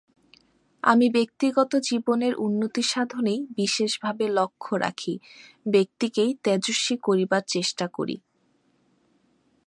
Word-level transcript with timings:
আমি 0.83 1.07
ব্যক্তিগত 1.09 1.71
জীবনের 1.81 2.33
উন্নতিসাধনেই 2.37 3.39
বিশেষভাবে 3.55 4.25
লক্ষ্য 4.29 4.73
রাখি, 4.75 5.13
ব্যক্তিকেই 5.65 6.31
তেজস্বী 6.43 6.95
করিবার 7.01 7.43
চেষ্টা 7.47 7.85
করি। 7.87 8.15